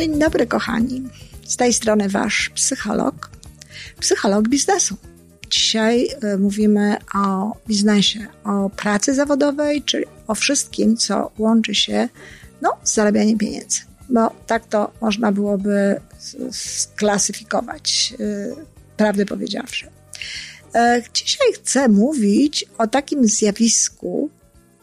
Dzień 0.00 0.18
dobry, 0.18 0.46
kochani. 0.46 1.02
Z 1.46 1.56
tej 1.56 1.72
strony 1.72 2.08
Wasz 2.08 2.50
psycholog, 2.54 3.30
psycholog 4.00 4.48
biznesu. 4.48 4.96
Dzisiaj 5.50 6.08
e, 6.22 6.36
mówimy 6.36 6.96
o 7.14 7.56
biznesie, 7.68 8.26
o 8.44 8.70
pracy 8.70 9.14
zawodowej, 9.14 9.82
czyli 9.82 10.04
o 10.26 10.34
wszystkim, 10.34 10.96
co 10.96 11.30
łączy 11.38 11.74
się 11.74 12.08
no, 12.62 12.76
z 12.82 12.94
zarabianiem 12.94 13.38
pieniędzy. 13.38 13.80
Bo 14.10 14.30
tak 14.46 14.66
to 14.66 14.90
można 15.00 15.32
byłoby 15.32 16.00
sklasyfikować, 16.50 18.14
e, 18.20 18.96
prawdę 18.96 19.26
powiedziawszy. 19.26 19.90
E, 20.74 21.02
dzisiaj 21.14 21.52
chcę 21.54 21.88
mówić 21.88 22.64
o 22.78 22.86
takim 22.86 23.26
zjawisku, 23.26 24.30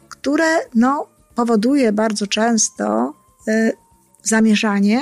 które 0.09 0.57
no, 0.75 1.07
powoduje 1.35 1.91
bardzo 1.91 2.27
często 2.27 3.13
zamieszanie 4.27 5.01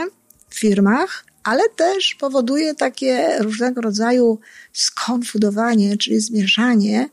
w 0.50 0.60
firmach, 0.60 1.26
ale 1.44 1.64
też 1.76 2.16
powoduje 2.16 2.76
takie 2.76 3.38
różnego 3.40 3.82
rodzaju 3.82 4.40
skonfudowanie, 4.74 5.98
czyli 5.98 6.20
zmieszanie 6.20 7.10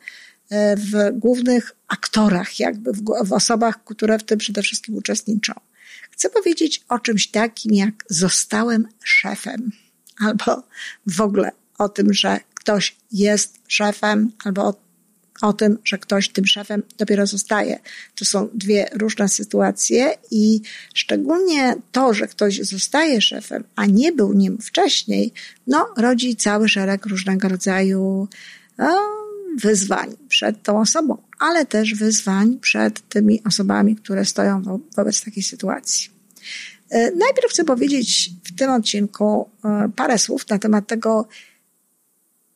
e, 0.50 0.76
w 0.76 0.92
głównych 1.12 1.72
aktorach, 1.88 2.58
jakby 2.58 2.92
w, 3.24 3.32
osobach, 3.32 3.84
które 3.84 4.18
w 4.18 4.24
tym 4.24 4.38
przede 4.38 4.62
wszystkim 4.62 4.96
uczestniczą. 4.96 5.52
Chcę 6.10 6.30
powiedzieć 6.30 6.84
o 6.88 6.98
czymś 6.98 7.26
takim, 7.26 7.74
jak 7.74 8.04
zostałem 8.08 8.88
szefem, 9.04 9.70
albo 10.18 10.62
w 11.06 11.20
ogóle 11.20 11.52
o 11.78 11.88
tym, 11.88 12.14
że 12.14 12.40
ktoś 12.54 12.96
jest 13.12 13.58
szefem, 13.68 14.32
albo 14.44 14.64
o 14.64 14.74
o 15.40 15.52
tym, 15.52 15.78
że 15.84 15.98
ktoś 15.98 16.28
tym 16.28 16.46
szefem 16.46 16.82
dopiero 16.98 17.26
zostaje. 17.26 17.78
To 18.14 18.24
są 18.24 18.48
dwie 18.54 18.88
różne 18.92 19.28
sytuacje 19.28 20.14
i 20.30 20.60
szczególnie 20.94 21.74
to, 21.92 22.14
że 22.14 22.26
ktoś 22.26 22.60
zostaje 22.60 23.20
szefem, 23.20 23.64
a 23.76 23.86
nie 23.86 24.12
był 24.12 24.32
nim 24.32 24.58
wcześniej, 24.58 25.32
no, 25.66 25.88
rodzi 25.96 26.36
cały 26.36 26.68
szereg 26.68 27.06
różnego 27.06 27.48
rodzaju 27.48 28.28
no, 28.78 29.00
wyzwań 29.56 30.14
przed 30.28 30.62
tą 30.62 30.80
osobą, 30.80 31.18
ale 31.38 31.66
też 31.66 31.94
wyzwań 31.94 32.58
przed 32.60 33.08
tymi 33.08 33.42
osobami, 33.44 33.96
które 33.96 34.24
stoją 34.24 34.62
wo 34.62 34.80
wobec 34.96 35.24
takiej 35.24 35.42
sytuacji. 35.42 36.10
E, 36.90 37.10
najpierw 37.10 37.50
chcę 37.50 37.64
powiedzieć 37.64 38.30
w 38.44 38.54
tym 38.58 38.70
odcinku 38.70 39.50
e, 39.64 39.90
parę 39.96 40.18
słów 40.18 40.48
na 40.48 40.58
temat 40.58 40.86
tego 40.86 41.28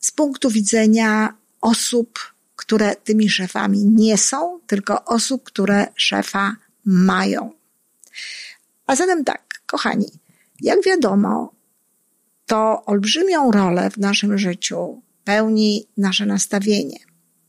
z 0.00 0.10
punktu 0.10 0.50
widzenia 0.50 1.34
osób, 1.60 2.18
które 2.66 2.96
tymi 2.96 3.30
szefami 3.30 3.84
nie 3.84 4.18
są, 4.18 4.60
tylko 4.66 5.04
osób, 5.04 5.44
które 5.44 5.86
szefa 5.94 6.56
mają. 6.84 7.50
A 8.86 8.96
zatem 8.96 9.24
tak, 9.24 9.42
kochani, 9.66 10.10
jak 10.60 10.84
wiadomo, 10.84 11.52
to 12.46 12.84
olbrzymią 12.84 13.50
rolę 13.50 13.90
w 13.90 13.98
naszym 13.98 14.38
życiu 14.38 15.02
pełni 15.24 15.86
nasze 15.96 16.26
nastawienie. 16.26 16.98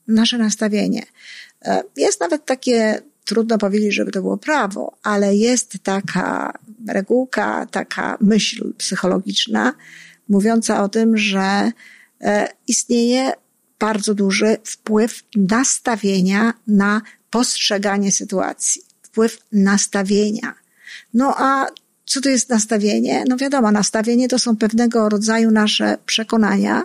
Nasze 0.08 0.38
nastawienie. 0.38 1.04
E, 1.66 1.84
jest 1.96 2.22
nawet 2.22 2.46
takie, 2.46 3.02
trudno 3.26 3.58
powiedzieć, 3.58 3.94
żeby 3.94 4.12
to 4.12 4.22
było 4.22 4.38
prawo, 4.38 4.98
ale 5.04 5.36
jest 5.36 5.78
taka 5.84 6.54
regułka, 6.88 7.66
taka 7.66 8.18
myśl 8.22 8.74
psychologiczna, 8.78 9.74
mówiąca 10.30 10.84
o 10.84 10.90
tym, 10.90 11.18
że 11.18 11.72
e, 12.22 12.48
istnieje 12.68 13.34
bardzo 13.80 14.14
duży 14.14 14.58
wpływ 14.64 15.24
nastawienia 15.36 16.54
na 16.68 17.02
postrzeganie 17.30 18.12
sytuacji. 18.12 18.82
Wpływ 19.02 19.38
nastawienia. 19.52 20.54
No 21.14 21.34
a 21.38 21.68
co 22.06 22.22
to 22.22 22.30
jest 22.30 22.50
nastawienie? 22.50 23.24
No 23.28 23.38
wiadomo, 23.38 23.72
nastawienie 23.72 24.28
to 24.28 24.40
są 24.40 24.58
pewnego 24.58 25.10
rodzaju 25.10 25.52
nasze 25.52 25.98
przekonania, 26.06 26.84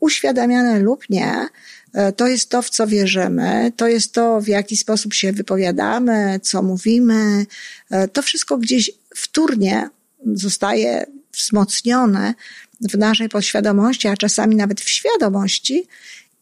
uświadamiane 0.00 0.80
lub 0.80 1.10
nie. 1.10 1.48
E, 1.92 2.12
to 2.12 2.26
jest 2.26 2.50
to, 2.50 2.62
w 2.62 2.70
co 2.70 2.86
wierzymy, 2.86 3.72
to 3.76 3.88
jest 3.88 4.12
to, 4.12 4.40
w 4.40 4.48
jaki 4.48 4.76
sposób 4.76 5.14
się 5.14 5.32
wypowiadamy, 5.32 6.40
co 6.42 6.62
mówimy. 6.62 7.46
E, 7.90 8.08
to 8.08 8.22
wszystko 8.22 8.58
gdzieś 8.58 8.90
wtórnie 9.16 9.88
zostaje 10.26 11.06
wzmocnione 11.32 12.34
w 12.80 12.98
naszej 12.98 13.28
podświadomości, 13.28 14.08
a 14.08 14.16
czasami 14.16 14.56
nawet 14.56 14.80
w 14.80 14.90
świadomości 14.90 15.86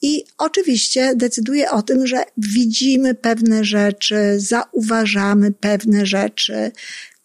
i 0.03 0.25
oczywiście 0.39 1.13
decyduje 1.17 1.71
o 1.71 1.83
tym, 1.83 2.07
że 2.07 2.25
widzimy 2.37 3.15
pewne 3.15 3.65
rzeczy, 3.65 4.17
zauważamy 4.37 5.53
pewne 5.53 6.07
rzeczy, 6.07 6.73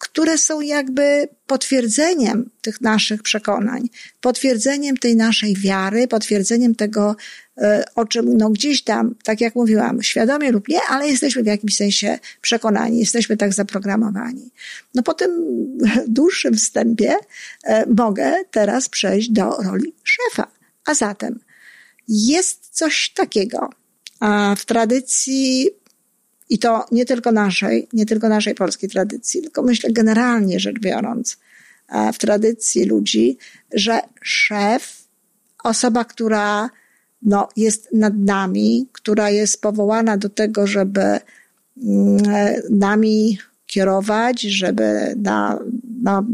które 0.02 0.38
są 0.38 0.62
jakby 0.62 1.28
potwierdzeniem 1.48 2.50
tych 2.62 2.82
naszych 2.82 3.24
przekonań, 3.24 3.90
potwierdzeniem 4.22 4.98
tej 4.98 5.16
naszej 5.16 5.56
wiary, 5.56 6.08
potwierdzeniem 6.08 6.76
tego, 6.76 7.16
e, 7.58 7.84
o 7.96 8.06
czym 8.06 8.38
no 8.38 8.50
gdzieś 8.50 8.84
tam, 8.84 9.16
tak 9.24 9.42
jak 9.42 9.56
mówiłam, 9.56 10.04
świadomie 10.04 10.52
lub 10.52 10.68
nie, 10.68 10.80
ale 10.90 11.08
jesteśmy 11.08 11.44
w 11.44 11.46
jakimś 11.46 11.76
sensie 11.76 12.20
przekonani, 12.42 13.00
jesteśmy 13.00 13.38
tak 13.38 13.54
zaprogramowani. 13.54 14.52
No 14.96 15.04
po 15.04 15.14
tym 15.14 15.32
dłuższym 16.08 16.54
wstępie 16.54 17.16
e, 17.64 17.86
mogę 17.86 18.34
teraz 18.52 18.90
przejść 18.90 19.30
do 19.30 19.50
roli 19.50 19.94
szefa. 20.04 20.48
A 20.86 20.94
zatem 20.94 21.40
jest 22.12 22.70
coś 22.72 23.14
takiego 23.16 23.70
w 24.58 24.66
tradycji 24.66 25.70
i 26.50 26.60
to 26.60 26.86
nie 26.92 27.06
tylko 27.06 27.32
naszej, 27.32 27.88
nie 27.94 28.06
tylko 28.06 28.30
naszej 28.30 28.56
polskiej 28.56 28.90
tradycji, 28.90 29.42
tylko 29.42 29.64
myślę 29.64 29.92
generalnie 29.92 30.60
rzecz 30.60 30.80
biorąc, 30.80 31.38
w 32.14 32.18
tradycji 32.18 32.86
ludzi, 32.86 33.38
że 33.74 34.00
szef, 34.22 35.04
osoba, 35.64 36.06
która 36.06 36.70
no, 37.22 37.48
jest 37.58 37.90
nad 37.94 38.18
nami, 38.18 38.88
która 38.92 39.30
jest 39.30 39.62
powołana 39.62 40.18
do 40.18 40.30
tego, 40.30 40.68
żeby 40.68 41.02
mm, 41.02 42.18
nami 42.70 43.38
kierować, 43.66 44.42
żeby 44.42 45.14
na, 45.18 45.60
na 46.02 46.26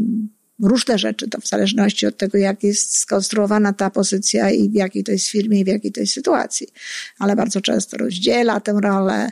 różne 0.62 0.98
rzeczy, 0.98 1.28
to 1.28 1.40
w 1.40 1.48
zależności 1.48 2.06
od 2.06 2.16
tego, 2.16 2.38
jak 2.38 2.62
jest 2.62 2.98
skonstruowana 2.98 3.72
ta 3.72 3.90
pozycja 3.90 4.50
i 4.50 4.70
w 4.70 4.74
jakiej 4.74 5.04
to 5.04 5.12
jest 5.12 5.28
firmie 5.28 5.60
i 5.60 5.64
w 5.64 5.68
jakiej 5.68 5.92
to 5.92 6.00
jest 6.00 6.12
sytuacji. 6.12 6.66
Ale 7.18 7.36
bardzo 7.36 7.60
często 7.60 7.96
rozdziela 7.96 8.60
tę 8.60 8.78
rolę, 8.82 9.30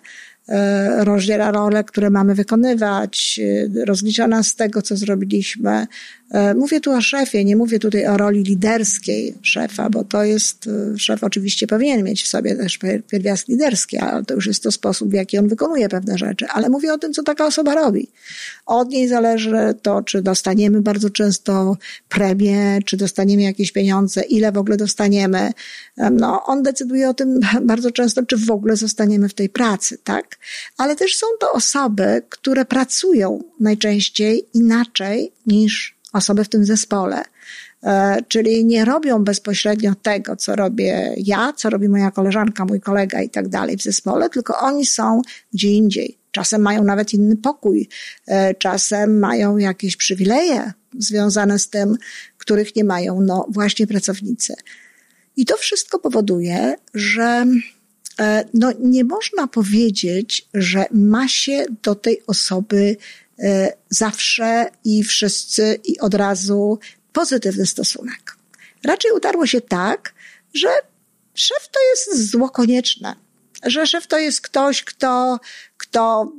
E, 0.49 1.05
rozdziela 1.05 1.51
role, 1.51 1.85
które 1.85 2.11
mamy 2.11 2.35
wykonywać, 2.35 3.41
e, 3.43 3.85
rozlicza 3.85 4.29
nas 4.29 4.47
z 4.47 4.57
tego, 4.57 4.83
co 4.83 4.97
zrobiliśmy. 4.97 5.87
E, 6.31 6.55
mówię 6.55 6.81
tu 6.81 6.93
o 6.93 7.01
szefie, 7.01 7.45
nie 7.45 7.57
mówię 7.57 7.79
tutaj 7.79 8.07
o 8.07 8.17
roli 8.17 8.43
liderskiej 8.43 9.35
szefa, 9.43 9.91
bo 9.91 10.05
to 10.05 10.25
jest, 10.25 10.69
szef 10.97 11.25
oczywiście 11.25 11.67
powinien 11.67 12.05
mieć 12.05 12.23
w 12.23 12.27
sobie 12.27 12.57
też 12.57 12.79
pierwiastki 13.11 13.53
liderskie, 13.53 14.03
ale 14.03 14.25
to 14.25 14.35
już 14.35 14.47
jest 14.47 14.63
to 14.63 14.73
sposób, 14.73 15.11
w 15.11 15.13
jaki 15.13 15.39
on 15.39 15.49
wykonuje 15.49 15.89
pewne 15.89 16.19
rzeczy. 16.19 16.47
Ale 16.49 16.69
mówię 16.69 16.93
o 16.93 16.99
tym, 16.99 17.13
co 17.13 17.23
taka 17.23 17.47
osoba 17.47 17.75
robi. 17.75 18.09
Od 18.67 18.89
niej 18.89 19.09
zależy 19.09 19.75
to, 19.83 20.03
czy 20.03 20.23
dostaniemy 20.23 20.83
bardzo 20.83 21.11
często 21.11 21.77
premię, 22.09 22.79
czy 22.85 22.97
dostaniemy 22.97 23.43
jakieś 23.43 23.73
pieniądze, 23.73 24.23
ile 24.23 24.53
w 24.53 24.59
ogóle 24.59 24.77
dostaniemy. 24.77 25.53
No, 26.13 26.45
on 26.47 26.63
decyduje 26.63 27.09
o 27.09 27.15
tym 27.15 27.41
bardzo 27.63 27.91
często, 27.91 28.23
czy 28.23 28.37
w 28.37 28.51
ogóle 28.51 28.77
zostaniemy 28.77 29.29
w 29.29 29.35
tej 29.35 29.49
pracy, 29.49 29.99
tak? 30.05 30.37
ale 30.77 30.97
też 30.97 31.17
są 31.17 31.27
to 31.41 31.53
osoby, 31.53 32.23
które 32.29 32.65
pracują 32.65 33.43
najczęściej 33.61 34.47
inaczej 34.55 35.33
niż 35.47 35.96
osoby 36.17 36.45
w 36.45 36.49
tym 36.49 36.65
zespole. 36.65 37.23
E, 37.83 38.19
czyli 38.29 38.65
nie 38.65 38.85
robią 38.85 39.25
bezpośrednio 39.25 39.95
tego, 39.95 40.37
co 40.37 40.57
robię 40.57 41.15
ja, 41.17 41.53
co 41.53 41.71
robi 41.71 41.89
moja 41.89 42.11
koleżanka, 42.11 42.65
mój 42.65 42.81
kolega 42.81 43.23
i 43.23 43.31
tak 43.31 43.49
dalej 43.49 43.77
w 43.77 43.83
zespole, 43.83 44.31
tylko 44.31 44.59
oni 44.59 44.87
są 44.87 45.23
gdzie 45.53 45.69
indziej. 45.69 46.19
Czasem 46.31 46.63
mają 46.63 46.85
nawet 46.85 47.15
inny 47.15 47.37
pokój, 47.37 47.89
e, 48.27 48.55
czasem 48.55 49.19
mają 49.19 49.57
jakieś 49.57 49.97
przywileje 49.97 50.73
związane 50.99 51.59
z 51.59 51.71
tym, 51.71 51.97
których 52.39 52.77
nie 52.77 52.85
mają, 52.85 53.21
no 53.21 53.47
właśnie 53.51 53.87
pracownicy. 53.87 54.55
I 55.37 55.47
to 55.47 55.57
wszystko 55.57 55.99
powoduje, 55.99 56.75
że 56.95 57.47
E, 58.21 58.45
no 58.55 58.73
nie 58.81 59.05
można 59.05 59.47
powiedzieć, 59.47 60.49
że 60.55 60.85
ma 60.91 61.29
się 61.29 61.65
do 61.83 61.95
tej 61.95 62.23
osoby 62.27 62.97
zawsze 63.89 64.71
i 64.85 65.05
wszyscy 65.05 65.81
i 65.85 65.99
od 66.01 66.15
razu 66.15 66.79
pozytywny 67.13 67.67
stosunek. 67.67 68.37
Raczej 68.85 69.13
utarło 69.13 69.47
się 69.47 69.61
tak, 69.61 70.15
że 70.55 70.69
szef 71.35 71.69
to 71.73 71.81
jest 71.91 72.31
zło 72.31 72.51
konieczne, 72.51 73.15
że 73.63 73.87
szef 73.87 74.07
to 74.07 74.19
jest 74.19 74.41
ktoś, 74.41 74.85
kto, 74.85 75.41
kto 75.77 76.33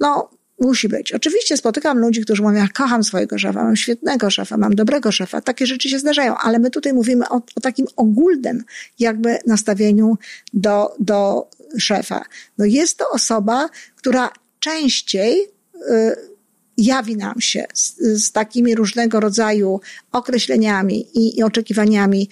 no, 0.00 0.30
Musi 0.60 0.88
być. 0.88 1.12
Oczywiście 1.12 1.56
spotykam 1.56 1.98
ludzi, 1.98 2.20
którzy 2.20 2.42
mówią, 2.42 2.56
ja 2.56 2.68
kocham 2.68 3.04
swojego 3.04 3.38
szefa, 3.38 3.64
mam 3.64 3.76
świetnego 3.76 4.30
szefa, 4.30 4.56
mam 4.56 4.74
dobrego 4.74 5.12
szefa. 5.12 5.40
Takie 5.40 5.66
rzeczy 5.66 5.88
się 5.88 5.98
zdarzają, 5.98 6.36
ale 6.36 6.58
my 6.58 6.70
tutaj 6.70 6.92
mówimy 6.92 7.28
o, 7.28 7.36
o 7.56 7.60
takim 7.62 7.86
ogólnym 7.96 8.64
jakby 8.98 9.38
nastawieniu 9.46 10.18
do, 10.52 10.94
do 10.98 11.48
szefa. 11.78 12.24
No 12.58 12.64
jest 12.64 12.98
to 12.98 13.10
osoba, 13.10 13.68
która 13.96 14.30
częściej 14.58 15.42
y, 15.42 15.53
jawi 16.76 17.16
nam 17.16 17.40
się 17.40 17.64
z, 17.74 17.96
z 17.98 18.32
takimi 18.32 18.74
różnego 18.74 19.20
rodzaju 19.20 19.80
określeniami 20.12 21.06
i, 21.18 21.38
i 21.38 21.42
oczekiwaniami 21.42 22.28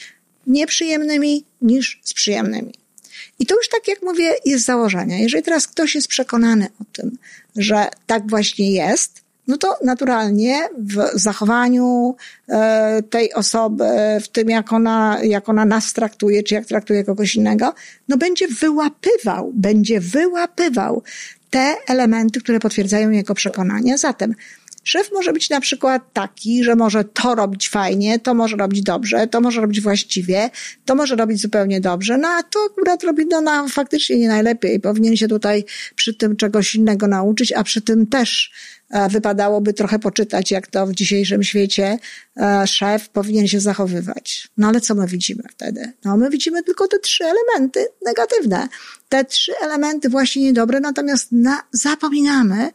nieprzyjemnymi 0.47 1.45
niż 1.63 2.01
z 2.03 2.15
przyjemnymi. 2.15 2.75
I 3.39 3.47
to 3.47 3.55
już 3.57 3.69
tak 3.69 3.89
jak 3.89 4.03
mówię, 4.03 4.35
jest 4.45 4.65
założenie. 4.65 5.23
Jeżeli 5.23 5.43
teraz 5.43 5.67
ktoś 5.67 5.95
jest 5.95 6.09
przekonany 6.09 6.67
o 6.81 6.85
tym, 6.93 7.19
że 7.57 7.87
tak 8.07 8.31
właśnie 8.31 8.73
jest, 8.73 9.23
no 9.47 9.59
to 9.59 9.79
naturalnie 9.85 10.69
w 10.79 11.11
zachowaniu 11.15 12.17
e, 12.49 13.03
tej 13.03 13.35
osoby, 13.35 13.85
w 14.23 14.29
tym 14.29 14.51
jak 14.51 14.73
ona, 14.73 15.19
jak 15.23 15.49
ona 15.49 15.65
nas 15.65 15.93
traktuje, 15.93 16.43
czy 16.43 16.55
jak 16.55 16.67
traktuje 16.67 17.05
kogoś 17.05 17.35
innego, 17.35 17.75
no 18.09 18.17
będzie 18.17 18.49
wyłapywał, 18.49 19.53
będzie 19.55 20.01
wyłapywał 20.01 21.03
te 21.53 21.77
elementy, 21.89 22.41
które 22.41 22.61
potwierdzają 22.61 23.11
jego 23.11 23.35
przekonania. 23.35 23.97
Zatem 23.97 24.35
Szef 24.85 25.13
może 25.13 25.33
być 25.33 25.51
na 25.51 25.61
przykład 25.61 26.03
taki, 26.13 26.65
że 26.65 26.77
może 26.77 27.05
to 27.05 27.35
robić 27.35 27.69
fajnie, 27.69 28.19
to 28.19 28.35
może 28.35 28.57
robić 28.57 28.83
dobrze, 28.83 29.27
to 29.27 29.41
może 29.41 29.61
robić 29.61 29.81
właściwie, 29.81 30.51
to 30.85 30.95
może 30.95 31.17
robić 31.17 31.41
zupełnie 31.41 31.81
dobrze, 31.81 32.19
no 32.19 32.29
a 32.29 32.43
to 32.43 32.59
akurat 32.71 33.05
robi 33.05 33.27
no, 33.27 33.41
no, 33.41 33.69
faktycznie 33.69 34.19
nie 34.19 34.29
najlepiej. 34.29 34.81
Powinien 34.81 35.17
się 35.17 35.29
tutaj 35.29 35.65
przy 35.95 36.15
tym 36.15 36.37
czegoś 36.37 36.75
innego 36.75 37.07
nauczyć, 37.07 37.53
a 37.53 37.65
przy 37.65 37.81
tym 37.81 38.07
też 38.07 38.53
e, 38.91 39.09
wypadałoby 39.09 39.73
trochę 39.73 39.99
poczytać, 39.99 40.51
jak 40.51 40.67
to 40.67 40.87
w 40.87 40.93
dzisiejszym 40.93 41.43
świecie 41.43 41.99
e, 42.37 42.67
szef 42.67 43.09
powinien 43.09 43.49
się 43.49 43.61
zachowywać. 43.61 44.49
No 44.57 44.69
ale 44.69 44.81
co 44.81 44.95
my 44.95 45.07
widzimy 45.07 45.43
wtedy? 45.51 45.93
No 46.05 46.17
my 46.17 46.31
widzimy 46.31 46.63
tylko 46.63 46.89
te 46.89 46.99
trzy 46.99 47.25
elementy 47.25 47.87
negatywne. 48.07 48.69
Te 49.09 49.25
trzy 49.25 49.53
elementy 49.63 50.09
właśnie 50.09 50.43
niedobre, 50.43 50.81
natomiast 50.81 51.33
na, 51.33 51.63
zapominamy 51.73 52.71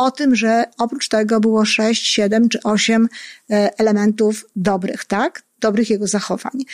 o 0.00 0.10
tym, 0.10 0.36
że 0.36 0.64
oprócz 0.78 1.08
tego 1.08 1.40
było 1.40 1.64
sześć, 1.64 2.06
siedem 2.06 2.48
czy 2.48 2.62
osiem 2.62 3.08
e, 3.50 3.78
elementów 3.78 4.44
dobrych, 4.56 5.04
tak? 5.04 5.42
Dobrych 5.60 5.90
jego 5.90 6.06
zachowań. 6.06 6.64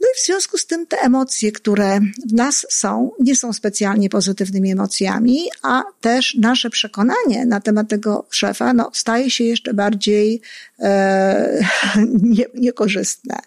No 0.00 0.08
i 0.08 0.20
w 0.20 0.24
związku 0.24 0.58
z 0.58 0.66
tym 0.66 0.86
te 0.86 1.00
emocje, 1.00 1.52
które 1.52 2.00
w 2.28 2.32
nas 2.32 2.66
są, 2.70 3.10
nie 3.20 3.36
są 3.36 3.52
specjalnie 3.52 4.08
pozytywnymi 4.08 4.72
emocjami, 4.72 5.38
a 5.62 5.82
też 6.00 6.34
nasze 6.34 6.70
przekonanie 6.70 7.46
na 7.46 7.60
temat 7.60 7.88
tego 7.88 8.26
szefa 8.30 8.72
no, 8.72 8.90
staje 8.92 9.30
się 9.30 9.44
jeszcze 9.44 9.74
bardziej 9.74 10.40
e, 10.78 11.64
nie, 12.22 12.44
niekorzystne. 12.54 13.38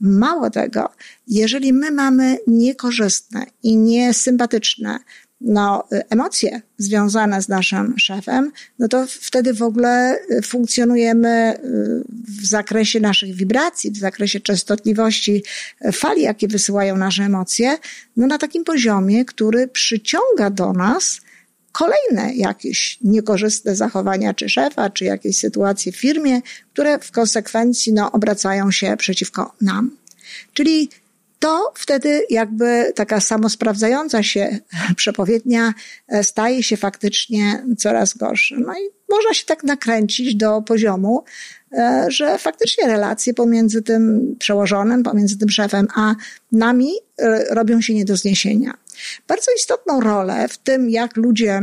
Mało 0.00 0.50
tego, 0.50 0.88
jeżeli 1.26 1.72
my 1.72 1.90
mamy 1.90 2.38
niekorzystne 2.46 3.46
i 3.62 3.76
niesympatyczne 3.76 4.98
no, 5.40 5.88
emocje 6.10 6.60
związane 6.78 7.42
z 7.42 7.48
naszym 7.48 7.98
szefem, 7.98 8.52
no 8.78 8.88
to 8.88 9.06
wtedy 9.06 9.54
w 9.54 9.62
ogóle 9.62 10.18
y, 10.30 10.42
funkcjonujemy 10.42 11.54
y, 11.54 12.04
w 12.40 12.46
zakresie 12.46 13.00
naszych 13.00 13.34
wibracji, 13.34 13.90
w 13.90 13.98
zakresie 13.98 14.40
częstotliwości 14.40 15.44
fali, 15.92 16.22
jakie 16.22 16.48
wysyłają 16.48 16.96
nasze 16.96 17.22
emocje, 17.22 17.78
no 18.16 18.26
na 18.26 18.38
takim 18.38 18.64
poziomie, 18.64 19.24
który 19.24 19.68
przyciąga 19.68 20.50
do 20.50 20.72
nas 20.72 21.20
kolejne 21.72 22.34
jakieś 22.34 22.98
niekorzystne 23.04 23.76
zachowania 23.76 24.34
czy 24.34 24.48
szefa, 24.48 24.90
czy 24.90 25.04
jakieś 25.04 25.38
sytuacje 25.38 25.92
w 25.92 25.96
firmie, 25.96 26.40
które 26.72 26.98
w 26.98 27.10
konsekwencji 27.10 27.92
no, 27.92 28.12
obracają 28.12 28.70
się 28.70 28.96
przeciwko 28.96 29.54
nam. 29.60 29.90
Czyli 30.52 30.88
to 31.44 31.72
wtedy 31.74 32.22
jakby 32.30 32.92
taka 32.94 33.20
samosprawdzająca 33.20 34.22
się 34.22 34.58
przepowiednia 34.96 35.74
e, 36.08 36.24
staje 36.24 36.62
się 36.62 36.76
faktycznie 36.76 37.64
coraz 37.78 38.16
gorsza. 38.16 38.56
No 38.58 38.72
i 38.72 38.82
można 39.10 39.34
się 39.34 39.44
tak 39.46 39.64
nakręcić 39.64 40.34
do 40.34 40.62
poziomu, 40.62 41.24
e, 41.72 42.06
że 42.08 42.38
faktycznie 42.38 42.86
relacje 42.86 43.34
pomiędzy 43.34 43.82
tym 43.82 44.36
przełożonym, 44.38 45.02
pomiędzy 45.02 45.38
tym 45.38 45.50
szefem, 45.50 45.88
a 45.94 46.14
nami 46.52 46.92
e, 47.18 47.54
robią 47.54 47.80
się 47.80 47.94
nie 47.94 48.04
do 48.04 48.16
zniesienia. 48.16 48.74
Bardzo 49.28 49.50
istotną 49.56 50.00
rolę 50.00 50.48
w 50.48 50.58
tym, 50.58 50.90
jak 50.90 51.16
ludzie 51.16 51.60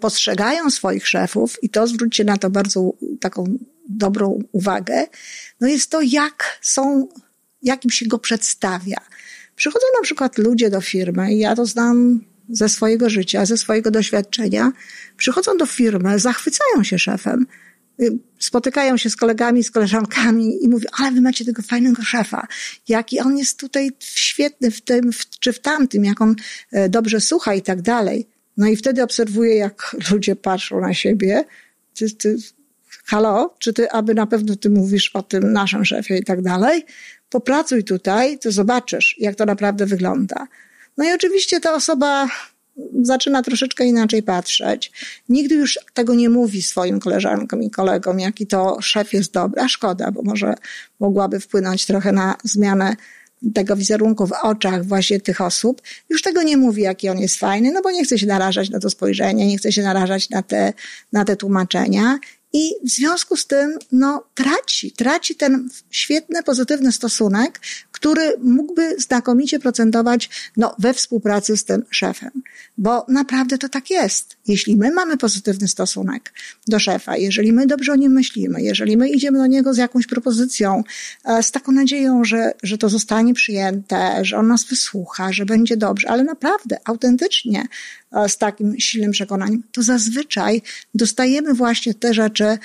postrzegają 0.00 0.70
swoich 0.70 1.08
szefów, 1.08 1.62
i 1.62 1.68
to 1.68 1.86
zwróćcie 1.86 2.24
na 2.24 2.36
to 2.36 2.50
bardzo 2.50 2.92
taką 3.20 3.58
dobrą 3.88 4.38
uwagę, 4.52 5.06
no 5.60 5.68
jest 5.68 5.90
to, 5.90 6.00
jak 6.00 6.58
są 6.62 7.08
jakim 7.62 7.90
się 7.90 8.06
go 8.06 8.18
przedstawia. 8.18 8.96
Przychodzą 9.56 9.86
na 9.98 10.02
przykład 10.02 10.38
ludzie 10.38 10.70
do 10.70 10.80
firmy, 10.80 11.34
i 11.34 11.38
ja 11.38 11.56
to 11.56 11.66
znam 11.66 12.20
ze 12.50 12.68
swojego 12.68 13.10
życia, 13.10 13.46
ze 13.46 13.56
swojego 13.56 13.90
doświadczenia, 13.90 14.72
przychodzą 15.16 15.56
do 15.56 15.66
firmy, 15.66 16.18
zachwycają 16.18 16.84
się 16.84 16.98
szefem, 16.98 17.46
y, 18.00 18.18
spotykają 18.38 18.96
się 18.96 19.10
z 19.10 19.16
kolegami, 19.16 19.64
z 19.64 19.70
koleżankami 19.70 20.64
i 20.64 20.68
mówią, 20.68 20.88
ale 20.98 21.12
wy 21.12 21.20
macie 21.20 21.44
tego 21.44 21.62
fajnego 21.62 22.02
szefa, 22.02 22.46
jaki 22.88 23.20
on 23.20 23.38
jest 23.38 23.58
tutaj 23.58 23.90
świetny 23.98 24.70
w 24.70 24.80
tym 24.80 25.12
w, 25.12 25.30
czy 25.30 25.52
w 25.52 25.60
tamtym, 25.60 26.04
jak 26.04 26.20
on 26.20 26.36
e, 26.72 26.88
dobrze 26.88 27.20
słucha 27.20 27.54
i 27.54 27.62
tak 27.62 27.82
dalej. 27.82 28.26
No 28.56 28.66
i 28.66 28.76
wtedy 28.76 29.02
obserwuję, 29.02 29.56
jak 29.56 29.96
ludzie 30.10 30.36
patrzą 30.36 30.80
na 30.80 30.94
siebie, 30.94 31.44
ty, 31.94 32.10
ty, 32.10 32.36
halo, 33.08 33.54
czy 33.58 33.72
ty, 33.72 33.90
aby 33.90 34.14
na 34.14 34.26
pewno 34.26 34.56
ty 34.56 34.70
mówisz 34.70 35.10
o 35.14 35.22
tym 35.22 35.52
naszym 35.52 35.84
szefie 35.84 36.18
i 36.18 36.24
tak 36.24 36.42
dalej, 36.42 36.84
popracuj 37.30 37.84
tutaj, 37.84 38.38
to 38.38 38.52
zobaczysz, 38.52 39.16
jak 39.18 39.34
to 39.34 39.44
naprawdę 39.44 39.86
wygląda. 39.86 40.46
No 40.96 41.04
i 41.04 41.12
oczywiście 41.12 41.60
ta 41.60 41.74
osoba 41.74 42.28
zaczyna 43.02 43.42
troszeczkę 43.42 43.84
inaczej 43.84 44.22
patrzeć. 44.22 44.92
Nigdy 45.28 45.54
już 45.54 45.78
tego 45.94 46.14
nie 46.14 46.30
mówi 46.30 46.62
swoim 46.62 47.00
koleżankom 47.00 47.62
i 47.62 47.70
kolegom, 47.70 48.20
jaki 48.20 48.46
to 48.46 48.82
szef 48.82 49.12
jest 49.12 49.32
dobry, 49.32 49.60
a 49.60 49.68
szkoda, 49.68 50.12
bo 50.12 50.22
może 50.22 50.54
mogłaby 51.00 51.40
wpłynąć 51.40 51.86
trochę 51.86 52.12
na 52.12 52.36
zmianę 52.44 52.96
tego 53.54 53.76
wizerunku 53.76 54.26
w 54.26 54.32
oczach 54.42 54.84
właśnie 54.84 55.20
tych 55.20 55.40
osób. 55.40 55.82
Już 56.08 56.22
tego 56.22 56.42
nie 56.42 56.56
mówi, 56.56 56.82
jaki 56.82 57.08
on 57.08 57.18
jest 57.18 57.36
fajny, 57.36 57.72
no 57.72 57.82
bo 57.82 57.90
nie 57.90 58.04
chce 58.04 58.18
się 58.18 58.26
narażać 58.26 58.70
na 58.70 58.80
to 58.80 58.90
spojrzenie, 58.90 59.46
nie 59.46 59.58
chce 59.58 59.72
się 59.72 59.82
narażać 59.82 60.30
na 60.30 60.42
te, 60.42 60.72
na 61.12 61.24
te 61.24 61.36
tłumaczenia 61.36 62.18
i 62.52 62.74
w 62.84 62.90
związku 62.90 63.36
z 63.36 63.46
tym, 63.46 63.78
no, 63.92 64.24
traci, 64.34 64.92
traci 64.92 65.34
ten 65.34 65.68
świetny, 65.90 66.42
pozytywny 66.42 66.92
stosunek, 66.92 67.60
który 67.92 68.36
mógłby 68.40 68.96
znakomicie 68.98 69.58
procentować, 69.58 70.30
no, 70.56 70.74
we 70.78 70.94
współpracy 70.94 71.56
z 71.56 71.64
tym 71.64 71.84
szefem. 71.90 72.30
Bo 72.78 73.06
naprawdę 73.08 73.58
to 73.58 73.68
tak 73.68 73.90
jest. 73.90 74.36
Jeśli 74.48 74.76
my 74.76 74.90
mamy 74.90 75.16
pozytywny 75.16 75.68
stosunek 75.68 76.32
do 76.66 76.78
szefa, 76.78 77.16
jeżeli 77.16 77.52
my 77.52 77.66
dobrze 77.66 77.92
o 77.92 77.96
nim 77.96 78.12
myślimy, 78.12 78.62
jeżeli 78.62 78.96
my 78.96 79.08
idziemy 79.08 79.38
do 79.38 79.46
niego 79.46 79.74
z 79.74 79.76
jakąś 79.76 80.06
propozycją, 80.06 80.82
e, 81.24 81.42
z 81.42 81.50
taką 81.50 81.72
nadzieją, 81.72 82.24
że, 82.24 82.52
że 82.62 82.78
to 82.78 82.88
zostanie 82.88 83.34
przyjęte, 83.34 84.24
że 84.24 84.36
on 84.36 84.48
nas 84.48 84.64
wysłucha, 84.64 85.32
że 85.32 85.46
będzie 85.46 85.76
dobrze, 85.76 86.08
ale 86.10 86.24
naprawdę, 86.24 86.78
autentycznie, 86.84 87.64
e, 88.12 88.28
z 88.28 88.38
takim 88.38 88.80
silnym 88.80 89.10
przekonaniem, 89.10 89.62
to 89.72 89.82
zazwyczaj 89.82 90.62
dostajemy 90.94 91.54
właśnie 91.54 91.94
te 91.94 92.14
rzeczy, 92.14 92.58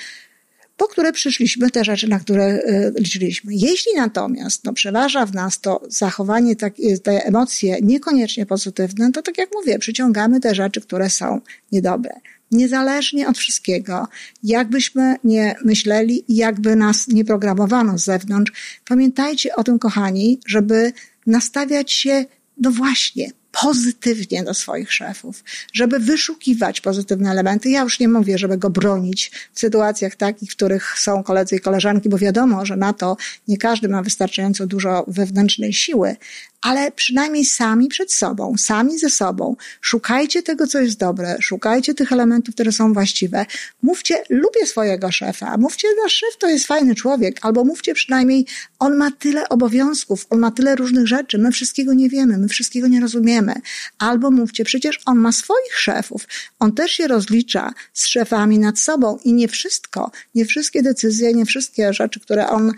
po 0.76 0.88
które 0.88 1.12
przyszliśmy, 1.12 1.70
te 1.70 1.84
rzeczy, 1.84 2.08
na 2.08 2.18
które 2.18 2.44
e, 2.44 2.92
liczyliśmy. 2.98 3.54
Jeśli 3.54 3.92
natomiast 3.96 4.64
no, 4.64 4.72
przeważa 4.72 5.26
w 5.26 5.34
nas 5.34 5.60
to 5.60 5.82
zachowanie, 5.88 6.56
tak, 6.56 6.74
e, 6.80 6.98
te 6.98 7.26
emocje 7.26 7.76
niekoniecznie 7.82 8.46
pozytywne, 8.46 9.12
to 9.12 9.22
tak 9.22 9.38
jak 9.38 9.50
mówię, 9.54 9.78
przyciągamy 9.78 10.40
te 10.40 10.54
rzeczy, 10.54 10.80
które 10.80 11.10
są 11.10 11.40
niedobre. 11.72 12.12
Niezależnie 12.50 13.28
od 13.28 13.38
wszystkiego, 13.38 14.08
jakbyśmy 14.42 15.16
nie 15.24 15.54
myśleli 15.64 16.24
jakby 16.28 16.76
nas 16.76 17.08
nie 17.08 17.24
programowano 17.24 17.98
z 17.98 18.04
zewnątrz, 18.04 18.52
pamiętajcie 18.88 19.56
o 19.56 19.64
tym, 19.64 19.78
kochani, 19.78 20.40
żeby 20.46 20.92
nastawiać 21.26 21.92
się, 21.92 22.24
no 22.56 22.70
właśnie, 22.70 23.30
pozytywnie 23.62 24.44
do 24.44 24.54
swoich 24.54 24.92
szefów, 24.92 25.44
żeby 25.72 25.98
wyszukiwać 25.98 26.80
pozytywne 26.80 27.30
elementy. 27.30 27.70
Ja 27.70 27.82
już 27.82 28.00
nie 28.00 28.08
mówię, 28.08 28.38
żeby 28.38 28.58
go 28.58 28.70
bronić 28.70 29.30
w 29.52 29.60
sytuacjach 29.60 30.16
takich, 30.16 30.52
w 30.52 30.56
których 30.56 30.98
są 30.98 31.22
koledzy 31.22 31.56
i 31.56 31.60
koleżanki, 31.60 32.08
bo 32.08 32.18
wiadomo, 32.18 32.66
że 32.66 32.76
na 32.76 32.92
to 32.92 33.16
nie 33.48 33.58
każdy 33.58 33.88
ma 33.88 34.02
wystarczająco 34.02 34.66
dużo 34.66 35.04
wewnętrznej 35.08 35.72
siły, 35.72 36.16
ale 36.64 36.92
przynajmniej 36.92 37.44
sami 37.44 37.88
przed 37.88 38.12
sobą, 38.12 38.54
sami 38.58 38.98
ze 38.98 39.10
sobą. 39.10 39.56
Szukajcie 39.80 40.42
tego, 40.42 40.66
co 40.66 40.80
jest 40.80 40.98
dobre, 40.98 41.36
szukajcie 41.40 41.94
tych 41.94 42.12
elementów, 42.12 42.54
które 42.54 42.72
są 42.72 42.92
właściwe. 42.92 43.46
Mówcie, 43.82 44.22
lubię 44.30 44.66
swojego 44.66 45.12
szefa, 45.12 45.56
mówcie, 45.56 45.88
nasz 46.02 46.12
szef 46.12 46.36
to 46.38 46.48
jest 46.48 46.66
fajny 46.66 46.94
człowiek, 46.94 47.38
albo 47.42 47.64
mówcie 47.64 47.94
przynajmniej, 47.94 48.46
on 48.78 48.96
ma 48.96 49.10
tyle 49.10 49.48
obowiązków, 49.48 50.26
on 50.30 50.38
ma 50.38 50.50
tyle 50.50 50.76
różnych 50.76 51.06
rzeczy, 51.06 51.38
my 51.38 51.52
wszystkiego 51.52 51.94
nie 51.94 52.08
wiemy, 52.08 52.38
my 52.38 52.48
wszystkiego 52.48 52.88
nie 52.88 53.00
rozumiemy. 53.00 53.54
Albo 53.98 54.30
mówcie, 54.30 54.64
przecież 54.64 55.00
on 55.06 55.18
ma 55.18 55.32
swoich 55.32 55.78
szefów, 55.78 56.26
on 56.58 56.72
też 56.72 56.92
się 56.92 57.08
rozlicza 57.08 57.72
z 57.92 58.06
szefami 58.06 58.58
nad 58.58 58.78
sobą. 58.78 59.18
I 59.24 59.32
nie 59.32 59.48
wszystko, 59.48 60.10
nie 60.34 60.44
wszystkie 60.44 60.82
decyzje, 60.82 61.34
nie 61.34 61.46
wszystkie 61.46 61.92
rzeczy, 61.92 62.20
które 62.20 62.48
on 62.48 62.72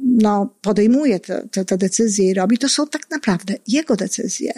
no, 0.00 0.54
podejmuje, 0.60 1.20
te, 1.20 1.48
te, 1.50 1.64
te 1.64 1.78
decyzje 1.78 2.30
i 2.30 2.34
robi, 2.34 2.58
to 2.58 2.68
są 2.68 2.86
tak 2.86 2.99
tak 3.00 3.10
naprawdę 3.10 3.54
jego 3.68 3.96
decyzje. 3.96 4.52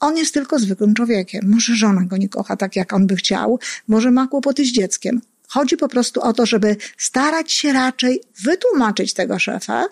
On 0.00 0.16
jest 0.16 0.34
tylko 0.34 0.58
zwykłym 0.58 0.94
człowiekiem. 0.94 1.50
Może 1.50 1.74
żona 1.74 2.04
go 2.04 2.16
nie 2.16 2.28
kocha 2.28 2.56
tak, 2.56 2.76
jak 2.76 2.92
on 2.92 3.06
by 3.06 3.16
chciał, 3.16 3.58
może 3.88 4.10
ma 4.10 4.26
kłopoty 4.26 4.64
z 4.64 4.68
dzieckiem. 4.68 5.20
Chodzi 5.48 5.76
po 5.76 5.88
prostu 5.88 6.20
o 6.20 6.32
to, 6.32 6.46
żeby 6.46 6.76
starać 6.98 7.52
się 7.52 7.72
raczej 7.72 8.20
wytłumaczyć 8.42 9.14
tego 9.14 9.38
szefa, 9.38 9.84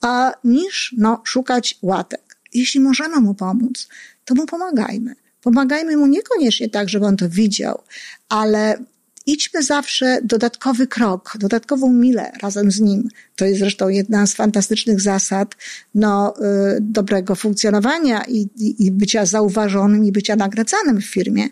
a 0.00 0.32
niż 0.44 0.94
no, 0.98 1.22
szukać 1.24 1.78
łatek. 1.82 2.36
Jeśli 2.54 2.80
możemy 2.80 3.20
mu 3.20 3.34
pomóc, 3.34 3.88
to 4.24 4.34
mu 4.34 4.46
pomagajmy. 4.46 5.14
Pomagajmy 5.42 5.96
mu 5.96 6.06
niekoniecznie 6.06 6.68
tak, 6.70 6.88
żeby 6.88 7.06
on 7.06 7.16
to 7.16 7.28
widział, 7.28 7.82
ale 8.28 8.84
idźmy 9.28 9.62
zawsze 9.62 10.18
dodatkowy 10.22 10.86
krok, 10.86 11.36
dodatkową 11.38 11.92
milę 11.92 12.32
razem 12.42 12.70
z 12.70 12.80
nim. 12.80 13.08
To 13.36 13.44
jest 13.44 13.60
zresztą 13.60 13.88
jedna 13.88 14.26
z 14.26 14.34
fantastycznych 14.34 15.00
zasad 15.00 15.54
no, 15.94 16.34
y, 16.36 16.42
dobrego 16.80 17.34
funkcjonowania 17.34 18.24
i, 18.24 18.48
i, 18.56 18.86
i 18.86 18.90
bycia 18.90 19.26
zauważonym 19.26 20.04
i 20.04 20.12
bycia 20.12 20.36
nagradzanym 20.36 21.00
w 21.00 21.04
firmie. 21.04 21.48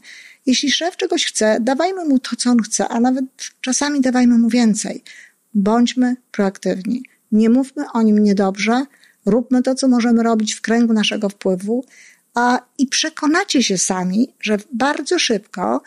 Jeśli 0.46 0.72
szef 0.72 0.96
czegoś 0.96 1.24
chce, 1.26 1.58
dawajmy 1.60 2.04
mu 2.04 2.18
to, 2.18 2.36
co 2.36 2.50
on 2.50 2.62
chce, 2.62 2.88
a 2.88 3.00
nawet 3.00 3.24
czasami 3.60 4.00
dawajmy 4.00 4.38
mu 4.38 4.48
więcej. 4.48 5.02
Bądźmy 5.54 6.16
proaktywni. 6.32 7.02
Nie 7.32 7.50
mówmy 7.50 7.84
o 7.92 8.02
nim 8.02 8.18
niedobrze, 8.18 8.84
róbmy 9.26 9.62
to, 9.62 9.74
co 9.74 9.88
możemy 9.88 10.22
robić 10.22 10.54
w 10.54 10.60
kręgu 10.60 10.92
naszego 10.92 11.28
wpływu, 11.28 11.84
a, 12.34 12.60
i 12.78 12.86
przekonacie 12.86 13.62
się 13.62 13.78
sami, 13.78 14.28
że 14.40 14.58
bardzo 14.72 15.18
szybko 15.18 15.82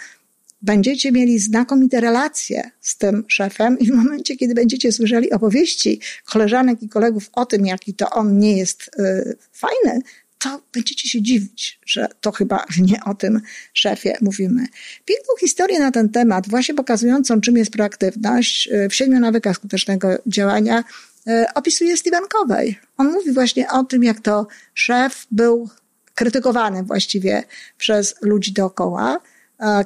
będziecie 0.61 1.11
mieli 1.11 1.39
znakomite 1.39 2.01
relacje 2.01 2.71
z 2.81 2.97
tym 2.97 3.23
szefem 3.27 3.79
i 3.79 3.85
w 3.85 3.95
momencie, 3.95 4.35
kiedy 4.35 4.53
będziecie 4.53 4.91
słyszeli 4.91 5.31
opowieści 5.31 5.99
koleżanek 6.25 6.83
i 6.83 6.89
kolegów 6.89 7.29
o 7.33 7.45
tym, 7.45 7.65
jaki 7.65 7.93
to 7.93 8.09
on 8.09 8.39
nie 8.39 8.57
jest 8.57 8.91
y, 8.99 9.37
fajny, 9.51 10.01
to 10.39 10.61
będziecie 10.73 11.09
się 11.09 11.21
dziwić, 11.21 11.79
że 11.85 12.07
to 12.21 12.31
chyba 12.31 12.65
nie 12.91 13.03
o 13.03 13.13
tym 13.13 13.41
szefie 13.73 14.17
mówimy. 14.21 14.65
Piękną 15.05 15.33
historię 15.39 15.79
na 15.79 15.91
ten 15.91 16.09
temat, 16.09 16.49
właśnie 16.49 16.75
pokazującą, 16.75 17.41
czym 17.41 17.57
jest 17.57 17.71
proaktywność 17.71 18.69
y, 18.71 18.89
w 18.89 18.95
siedmiu 18.95 19.19
nawykach 19.19 19.55
skutecznego 19.55 20.09
działania, 20.27 20.83
y, 21.27 21.45
opisuje 21.55 21.97
Steven 21.97 22.23
Covey. 22.29 22.75
On 22.97 23.11
mówi 23.11 23.31
właśnie 23.31 23.69
o 23.69 23.83
tym, 23.83 24.03
jak 24.03 24.19
to 24.19 24.47
szef 24.73 25.27
był 25.31 25.69
krytykowany 26.15 26.83
właściwie 26.83 27.43
przez 27.77 28.15
ludzi 28.21 28.53
dookoła, 28.53 29.19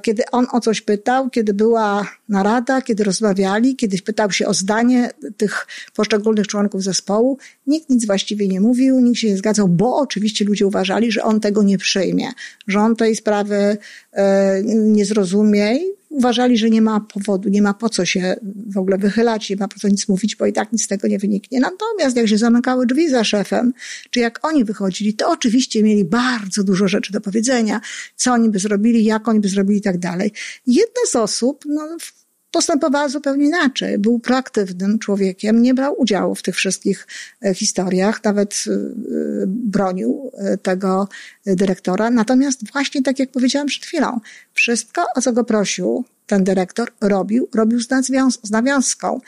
kiedy 0.02 0.24
on 0.32 0.48
o 0.52 0.60
coś 0.60 0.82
pytał, 0.82 1.30
kiedy 1.30 1.54
była 1.54 2.08
narada, 2.30 2.82
kiedy 2.82 3.04
rozmawiali, 3.04 3.76
kiedy 3.76 3.98
pytał 4.02 4.32
się 4.32 4.48
o 4.48 4.54
zdanie 4.54 5.10
tych 5.38 5.68
poszczególnych 5.96 6.48
członków 6.48 6.84
zespołu, 6.84 7.38
nikt 7.68 7.90
nic 7.90 8.06
właściwie 8.06 8.48
nie 8.48 8.62
mówił, 8.62 9.00
nikt 9.00 9.20
się 9.20 9.28
nie 9.28 9.38
zgadzał, 9.38 9.68
bo 9.68 9.98
oczywiście 9.98 10.46
ludzie 10.46 10.68
uważali, 10.68 11.12
że 11.12 11.24
on 11.24 11.40
tego 11.40 11.64
nie 11.64 11.78
przyjmie, 11.78 12.32
że 12.68 12.80
on 12.80 12.96
tej 12.96 13.16
sprawy 13.16 13.78
e, 14.12 14.64
nie 14.64 15.06
zrozumie 15.06 15.80
uważali, 16.14 16.58
że 16.58 16.70
nie 16.70 16.82
ma 16.82 17.00
powodu, 17.00 17.50
nie 17.50 17.62
ma 17.62 17.74
po 17.74 17.90
co 17.90 18.06
się 18.06 18.36
w 18.70 18.78
ogóle 18.78 18.98
wychylać, 18.98 19.50
nie 19.50 19.56
ma 19.56 19.68
po 19.68 19.80
co 19.80 19.88
nic 19.88 20.08
mówić, 20.08 20.36
bo 20.36 20.46
i 20.46 20.54
tak 20.54 20.72
nic 20.72 20.84
z 20.84 20.88
tego 20.88 21.08
nie 21.08 21.20
wyniknie. 21.20 21.60
Natomiast 21.60 22.18
jak 22.18 22.28
się 22.28 22.38
zamykały 22.38 22.86
drzwi 22.86 23.10
za 23.10 23.24
szefem, 23.24 23.74
czy 24.10 24.20
jak 24.20 24.46
oni 24.46 24.66
wychodzili, 24.66 25.14
to 25.14 25.30
oczywiście 25.30 25.84
mieli 25.84 26.06
bardzo 26.06 26.64
dużo 26.64 26.88
rzeczy 26.88 27.14
do 27.14 27.22
powiedzenia, 27.22 27.82
co 28.16 28.34
oni 28.34 28.50
by 28.50 28.60
zrobili, 28.60 29.04
jak 29.04 29.28
oni 29.28 29.40
by 29.40 29.48
zrobili 29.48 29.80
i 29.80 29.82
tak 29.82 29.98
dalej. 29.98 30.32
Jedna 30.68 31.02
z 31.08 31.16
osób, 31.16 31.66
no, 31.66 31.98
postępowała 32.54 33.10
zupełnie 33.10 33.46
inaczej. 33.46 33.98
Był 33.98 34.20
proaktywnym 34.20 35.00
człowiekiem, 35.00 35.62
nie 35.62 35.74
brał 35.74 36.02
udziału 36.02 36.36
w 36.36 36.42
tych 36.42 36.56
wszystkich 36.56 37.08
e, 37.46 37.54
historiach, 37.54 38.24
nawet 38.24 38.64
e, 38.68 38.72
bronił 39.48 40.32
e, 40.38 40.58
tego 40.58 41.08
dyrektora. 41.46 42.10
Natomiast 42.10 42.72
właśnie 42.72 43.02
tak 43.02 43.20
jak 43.20 43.32
powiedziałam 43.32 43.68
przed 43.68 43.86
chwilą, 43.86 44.20
wszystko, 44.54 45.06
o 45.16 45.22
co 45.22 45.34
go 45.34 45.44
prosił 45.44 46.06
ten 46.28 46.44
dyrektor, 46.44 46.92
robił, 47.02 47.50
robił 47.54 47.80
z, 47.80 47.90
nawiąz 47.90 48.40
z 48.44 48.52
nawiązką. 48.52 49.22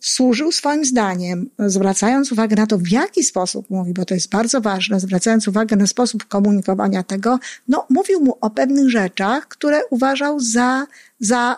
Służył 0.00 0.52
swoim 0.52 0.84
zdaniem, 0.84 1.50
zwracając 1.58 2.32
uwagę 2.32 2.56
na 2.56 2.66
to, 2.66 2.78
w 2.78 2.88
jaki 2.88 3.24
sposób 3.24 3.70
mówi, 3.70 3.92
bo 3.92 4.04
to 4.04 4.14
jest 4.14 4.30
bardzo 4.30 4.60
ważne, 4.60 5.00
zwracając 5.00 5.48
uwagę 5.48 5.76
na 5.76 5.86
sposób 5.86 6.24
komunikowania 6.24 7.02
tego, 7.02 7.38
no, 7.68 7.86
mówił 7.90 8.20
mu 8.20 8.38
o 8.40 8.50
pewnych 8.50 8.90
rzeczach, 8.90 9.48
które 9.48 9.80
uważał 9.90 10.40
za, 10.40 10.86
za 11.20 11.56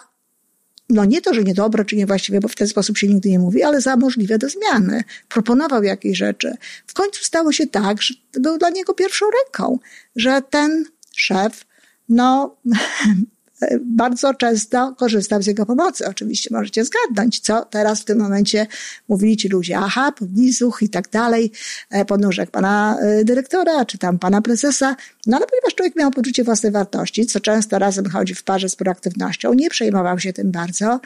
no 0.88 1.04
nie 1.04 1.20
to, 1.20 1.34
że 1.34 1.42
niedobre 1.42 1.84
czy 1.84 1.96
niewłaściwe, 1.96 2.40
bo 2.40 2.48
w 2.48 2.54
ten 2.54 2.68
sposób 2.68 2.98
się 2.98 3.08
nigdy 3.08 3.28
nie 3.28 3.38
mówi, 3.38 3.62
ale 3.62 3.80
za 3.80 3.96
możliwe 3.96 4.38
do 4.38 4.48
zmiany. 4.48 5.04
Proponował 5.28 5.82
jakieś 5.82 6.18
rzeczy. 6.18 6.54
W 6.86 6.94
końcu 6.94 7.24
stało 7.24 7.52
się 7.52 7.66
tak, 7.66 8.02
że 8.02 8.14
był 8.32 8.58
dla 8.58 8.70
niego 8.70 8.94
pierwszą 8.94 9.26
ręką, 9.30 9.78
że 10.16 10.42
ten 10.50 10.84
szef, 11.16 11.64
no, 12.08 12.56
bardzo 13.80 14.34
często 14.34 14.94
korzystał 14.98 15.42
z 15.42 15.46
jego 15.46 15.66
pomocy. 15.66 16.06
Oczywiście 16.06 16.48
możecie 16.52 16.84
zgadnąć, 16.84 17.40
co 17.40 17.64
teraz 17.64 18.00
w 18.00 18.04
tym 18.04 18.18
momencie 18.18 18.66
mówili 19.08 19.36
ci 19.36 19.48
ludzie. 19.48 19.78
Aha, 19.78 20.12
podnizuch 20.12 20.82
i 20.82 20.88
tak 20.88 21.10
dalej, 21.10 21.52
e, 21.90 22.04
podnóżek 22.04 22.50
pana 22.50 22.98
e, 23.00 23.24
dyrektora, 23.24 23.84
czy 23.84 23.98
tam 23.98 24.18
pana 24.18 24.42
prezesa. 24.42 24.96
No 25.26 25.36
ale 25.36 25.46
ponieważ 25.46 25.74
człowiek 25.74 25.96
miał 25.96 26.10
poczucie 26.10 26.44
własnej 26.44 26.72
wartości, 26.72 27.26
co 27.26 27.40
często 27.40 27.78
razem 27.78 28.10
chodzi 28.10 28.34
w 28.34 28.44
parze 28.44 28.68
z 28.68 28.76
proaktywnością, 28.76 29.54
nie 29.54 29.70
przejmował 29.70 30.18
się 30.18 30.32
tym 30.32 30.50
bardzo. 30.50 31.00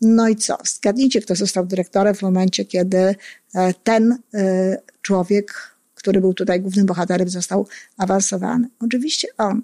No 0.00 0.28
i 0.28 0.36
co? 0.36 0.58
Zgadnijcie, 0.64 1.20
kto 1.20 1.34
został 1.34 1.66
dyrektorem 1.66 2.14
w 2.14 2.22
momencie, 2.22 2.64
kiedy 2.64 2.98
e, 2.98 3.14
ten 3.84 4.18
człowiek, 5.02 5.76
który 5.94 6.20
był 6.20 6.34
tutaj 6.34 6.60
głównym 6.60 6.86
bohaterem, 6.86 7.28
został 7.28 7.66
awansowany. 7.98 8.68
Oczywiście 8.80 9.28
on. 9.38 9.62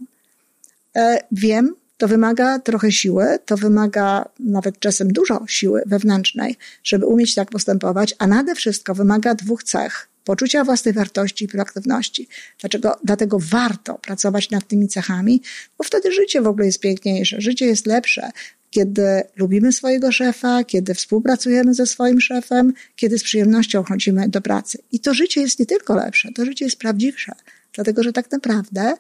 Wiem, 1.32 1.75
to 2.02 2.09
wymaga 2.09 2.59
trochę 2.59 2.92
siły, 2.92 3.38
to 3.47 3.56
wymaga 3.56 4.28
nawet 4.40 4.78
czasem 4.78 5.12
dużo 5.12 5.44
siły 5.49 5.82
wewnętrznej, 5.87 6.56
żeby 6.85 7.06
umieć 7.06 7.35
tak 7.35 7.50
postępować, 7.50 8.14
a 8.18 8.26
nade 8.26 8.54
wszystko 8.54 8.94
wymaga 8.94 9.35
dwóch 9.35 9.64
cech. 9.64 10.09
Poczucia 10.25 10.64
własnej 10.64 10.94
wartości 10.94 11.44
i 11.44 11.49
proaktywności. 11.49 12.28
Dlaczego? 12.61 12.97
Dlatego 13.04 13.38
warto 13.40 13.94
pracować 13.94 14.50
nad 14.50 14.66
tymi 14.66 14.88
cechami, 14.88 15.42
bo 15.78 15.85
wtedy 15.85 16.12
życie 16.12 16.40
w 16.40 16.47
ogóle 16.47 16.66
jest 16.66 16.80
piękniejsze, 16.80 17.40
życie 17.40 17.66
jest 17.66 17.87
lepsze, 17.87 18.30
kiedy 18.71 19.23
lubimy 19.37 19.73
swojego 19.73 20.12
szefa, 20.12 20.64
kiedy 20.64 20.94
współpracujemy 20.94 21.75
ze 21.75 21.87
swoim 21.87 22.21
szefem, 22.21 22.73
kiedy 22.97 23.18
z 23.18 23.23
przyjemnością 23.23 23.82
chodzimy 23.82 24.28
do 24.28 24.40
pracy. 24.40 24.78
I 24.92 25.00
to 25.00 25.14
życie 25.14 25.40
jest 25.40 25.59
nie 25.59 25.66
tylko 25.66 25.94
lepsze, 25.94 26.32
to 26.35 26.44
życie 26.44 26.64
jest 26.64 26.76
prawdziwsze, 26.76 27.32
dlatego 27.73 28.02
że 28.02 28.12
tak 28.12 28.30
naprawdę 28.30 28.94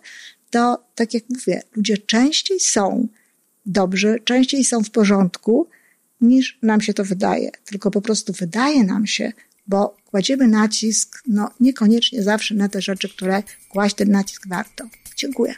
to, 0.52 0.84
tak 0.94 1.14
jak 1.14 1.24
mówię, 1.30 1.62
ludzie 1.76 1.98
częściej 1.98 2.60
są 2.60 3.08
dobrzy, 3.66 4.20
częściej 4.24 4.64
są 4.64 4.84
w 4.84 4.90
porządku, 4.90 5.68
niż 6.20 6.58
nam 6.62 6.80
się 6.80 6.94
to 6.94 7.04
wydaje. 7.04 7.50
Tylko 7.64 7.90
po 7.90 8.00
prostu 8.00 8.32
wydaje 8.32 8.84
nam 8.84 9.06
się, 9.06 9.32
bo 9.66 9.96
kładziemy 10.10 10.48
nacisk, 10.48 11.22
no 11.26 11.50
niekoniecznie 11.60 12.22
zawsze 12.22 12.54
na 12.54 12.68
te 12.68 12.82
rzeczy, 12.82 13.08
które 13.08 13.42
kłaść 13.68 13.94
ten 13.94 14.10
nacisk 14.10 14.48
warto. 14.48 14.84
Dziękuję. 15.16 15.54